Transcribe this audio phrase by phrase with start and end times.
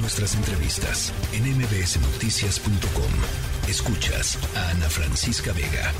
[0.00, 3.68] Nuestras entrevistas en mbsnoticias.com.
[3.68, 5.92] Escuchas a Ana Francisca Vega.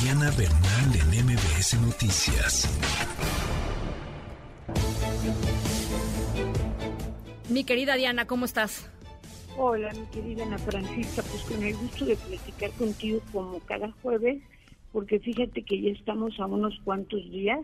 [0.00, 2.70] Diana Bernal en MBS Noticias.
[7.50, 8.90] Mi querida Diana, ¿cómo estás?
[9.58, 14.42] Hola, mi querida Ana Francisca, pues con el gusto de platicar contigo como cada jueves,
[14.90, 17.60] porque fíjate que ya estamos a unos cuantos días,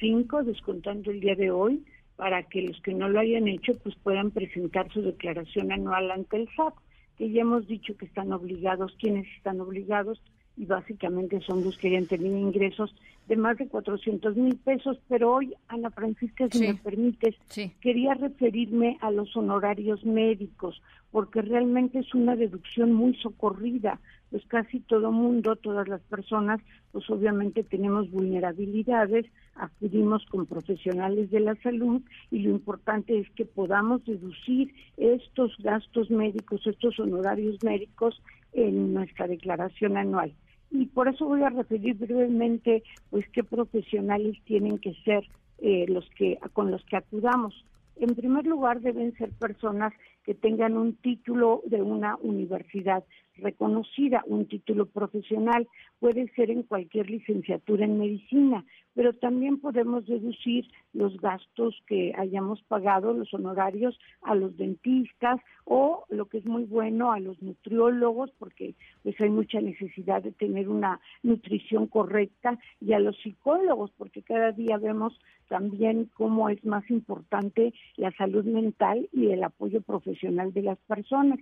[0.00, 1.84] cinco, descontando el día de hoy,
[2.18, 6.36] para que los que no lo hayan hecho pues puedan presentar su declaración anual ante
[6.36, 6.74] el SAT,
[7.16, 10.20] que ya hemos dicho que están obligados, quienes están obligados,
[10.58, 12.94] y básicamente son los que hayan tenido ingresos
[13.28, 17.36] de más de 400 mil pesos, pero hoy, Ana Francisca, si me permites,
[17.80, 20.82] quería referirme a los honorarios médicos,
[21.12, 27.08] porque realmente es una deducción muy socorrida, pues casi todo mundo, todas las personas, pues
[27.08, 34.04] obviamente tenemos vulnerabilidades, acudimos con profesionales de la salud y lo importante es que podamos
[34.06, 38.20] deducir estos gastos médicos, estos honorarios médicos
[38.52, 40.32] en nuestra declaración anual.
[40.70, 45.24] Y por eso voy a referir brevemente, pues, qué profesionales tienen que ser
[45.58, 47.64] eh, los que con los que acudamos.
[47.96, 49.92] En primer lugar, deben ser personas
[50.24, 53.02] que tengan un título de una universidad
[53.38, 55.66] reconocida, un título profesional,
[55.98, 62.62] puede ser en cualquier licenciatura en medicina, pero también podemos deducir los gastos que hayamos
[62.62, 68.30] pagado, los honorarios a los dentistas o lo que es muy bueno a los nutriólogos,
[68.38, 74.22] porque pues hay mucha necesidad de tener una nutrición correcta, y a los psicólogos, porque
[74.22, 80.52] cada día vemos también cómo es más importante la salud mental y el apoyo profesional
[80.52, 81.38] de las personas.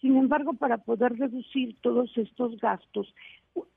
[0.00, 3.12] Sin embargo, para poder reducir todos estos gastos,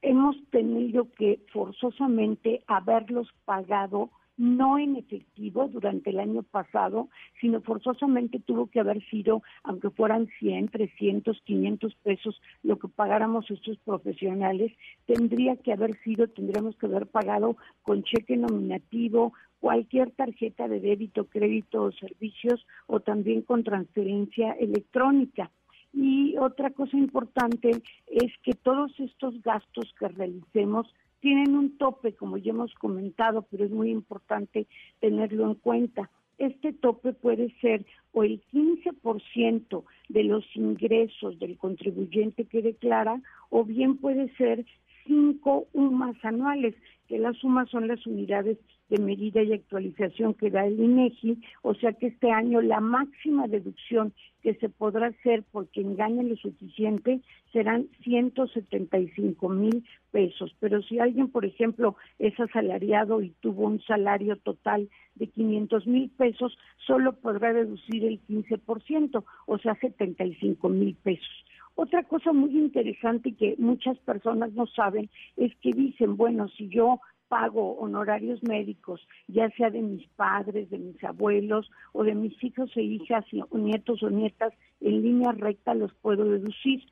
[0.01, 8.39] hemos tenido que forzosamente haberlos pagado no en efectivo durante el año pasado, sino forzosamente
[8.39, 14.71] tuvo que haber sido, aunque fueran 100, 300, 500 pesos lo que pagáramos estos profesionales,
[15.05, 21.25] tendría que haber sido, tendríamos que haber pagado con cheque nominativo, cualquier tarjeta de débito,
[21.25, 25.51] crédito o servicios o también con transferencia electrónica.
[25.93, 30.87] Y otra cosa importante es que todos estos gastos que realicemos
[31.19, 34.67] tienen un tope, como ya hemos comentado, pero es muy importante
[34.99, 36.09] tenerlo en cuenta.
[36.37, 43.63] Este tope puede ser o el 15% de los ingresos del contribuyente que declara, o
[43.63, 44.65] bien puede ser
[45.05, 46.75] cinco UMAS anuales,
[47.07, 48.57] que las sumas son las unidades
[48.91, 53.47] de medida y actualización que da el INEGI, o sea que este año la máxima
[53.47, 57.21] deducción que se podrá hacer porque engañe lo suficiente
[57.53, 60.53] serán 175 mil pesos.
[60.59, 66.09] Pero si alguien, por ejemplo, es asalariado y tuvo un salario total de 500 mil
[66.09, 71.45] pesos, solo podrá deducir el 15%, o sea, 75 mil pesos.
[71.83, 76.99] Otra cosa muy interesante que muchas personas no saben es que dicen, bueno, si yo
[77.27, 82.69] pago honorarios médicos, ya sea de mis padres, de mis abuelos o de mis hijos
[82.75, 86.83] e hijas, o nietos o nietas, en línea recta los puedo deducir.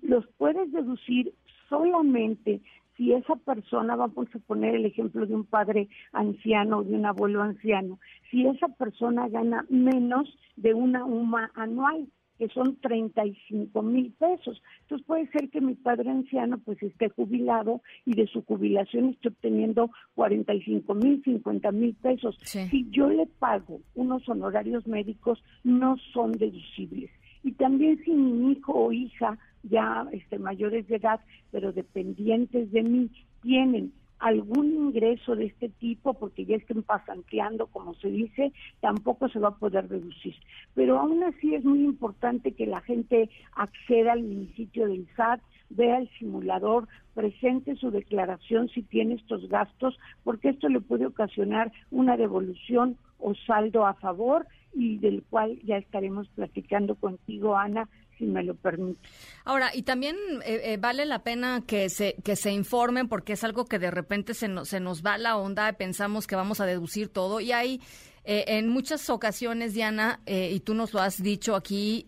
[0.00, 1.34] Los puedes deducir
[1.68, 2.62] solamente
[2.96, 7.04] si esa persona, vamos a poner el ejemplo de un padre anciano o de un
[7.04, 7.98] abuelo anciano,
[8.30, 10.26] si esa persona gana menos
[10.56, 12.08] de una UMA anual,
[12.42, 14.60] que son 35 mil pesos.
[14.80, 19.28] Entonces puede ser que mi padre anciano pues esté jubilado y de su jubilación esté
[19.28, 22.36] obteniendo 45 mil, 50 mil pesos.
[22.42, 27.12] Si yo le pago unos honorarios médicos, no son deducibles.
[27.44, 31.20] Y también si mi hijo o hija ya este, mayores de edad,
[31.52, 33.08] pero dependientes de mí,
[33.40, 33.92] tienen
[34.22, 39.48] algún ingreso de este tipo, porque ya estén pasanteando, como se dice, tampoco se va
[39.48, 40.36] a poder reducir.
[40.74, 45.40] Pero aún así es muy importante que la gente acceda al municipio del SAT,
[45.70, 51.72] vea el simulador, presente su declaración si tiene estos gastos, porque esto le puede ocasionar
[51.90, 57.88] una devolución o saldo a favor y del cual ya estaremos platicando contigo, Ana,
[58.18, 59.00] si me lo permite.
[59.44, 63.44] Ahora, y también eh, eh, vale la pena que se, que se informen porque es
[63.44, 66.66] algo que de repente se, se nos va la onda, y pensamos que vamos a
[66.66, 67.80] deducir todo y hay
[68.24, 72.06] eh, en muchas ocasiones, Diana, y tú nos lo has dicho aquí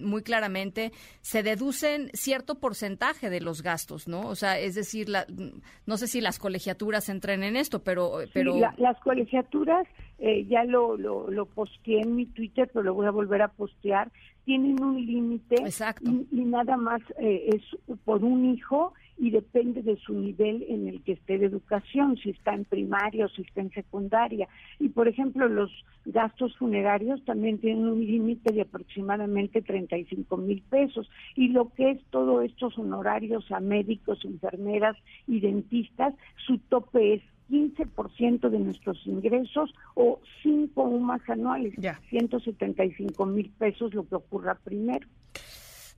[0.00, 0.92] muy claramente,
[1.22, 4.20] se deducen cierto porcentaje de los gastos, ¿no?
[4.28, 5.26] O sea, es decir, la,
[5.86, 8.20] no sé si las colegiaturas entren en esto, pero...
[8.32, 8.54] pero...
[8.76, 9.88] las colegiaturas,
[10.18, 14.10] ya lo, lo, lo posteé en mi Twitter, pero lo voy a volver a postear,
[14.44, 15.56] tienen un límite
[16.30, 21.02] y, nada más eh, es por un hijo y depende de su nivel en el
[21.02, 24.48] que esté de educación, si está en primaria o si está en secundaria.
[24.80, 25.70] Y por ejemplo, los
[26.04, 31.08] gastos funerarios también tienen un límite de aproximadamente 35 mil pesos.
[31.36, 34.96] Y lo que es todo estos honorarios a médicos, enfermeras
[35.28, 36.14] y dentistas,
[36.44, 42.00] su tope es 15% de nuestros ingresos o 5 UMAS anuales, ya.
[42.10, 45.06] 175 mil pesos lo que ocurra primero.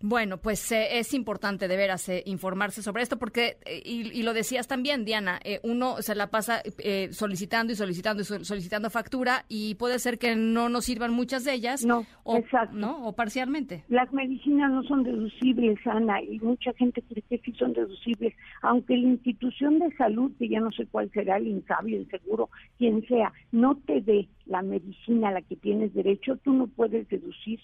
[0.03, 4.35] Bueno, pues eh, es importante de veras eh, informarse sobre esto porque, eh, y, lo
[4.35, 6.63] decías también, Diana, uno se la pasa
[7.11, 11.55] solicitando y solicitando y solicitando factura y puede ser que no nos sirvan muchas de
[11.55, 11.85] ellas.
[11.85, 12.77] No, o, exacto.
[12.77, 13.07] ¿no?
[13.07, 13.85] O parcialmente.
[13.89, 18.97] Las medicinas no son deducibles, Ana, y mucha gente cree que sí son deducibles, aunque
[18.97, 23.07] la institución de salud, que ya no sé cuál será, el INSABI, el seguro, quien
[23.07, 27.61] sea, no te dé la medicina a la que tienes derecho, tú no puedes deducir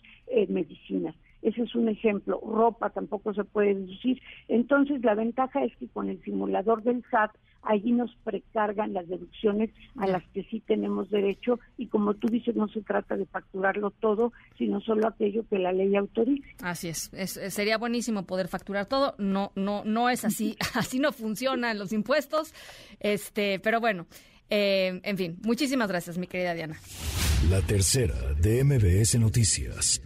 [0.49, 1.15] medicinas.
[1.43, 2.41] Ese es un ejemplo.
[2.45, 4.21] Ropa tampoco se puede deducir.
[4.49, 9.71] Entonces, la ventaja es que con el simulador del SAT, allí nos precargan las deducciones
[9.97, 13.91] a las que sí tenemos derecho y como tú dices, no se trata de facturarlo
[13.91, 16.49] todo, sino solo aquello que la ley autorice.
[16.63, 17.11] Así es.
[17.51, 19.15] sería buenísimo poder facturar todo.
[19.19, 20.57] No, no, no es así.
[20.75, 22.55] así no funcionan los impuestos.
[23.01, 24.07] Este, pero bueno,
[24.51, 26.79] eh, en fin, muchísimas gracias, mi querida Diana.
[27.49, 30.01] La tercera de MBS Noticias.